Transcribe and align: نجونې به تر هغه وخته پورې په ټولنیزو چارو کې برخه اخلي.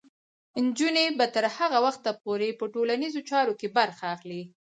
نجونې 0.65 1.05
به 1.17 1.25
تر 1.35 1.45
هغه 1.57 1.79
وخته 1.85 2.09
پورې 2.23 2.49
په 2.59 2.65
ټولنیزو 2.73 3.21
چارو 3.29 3.53
کې 3.59 3.67
برخه 3.77 4.05
اخلي. 4.15 4.43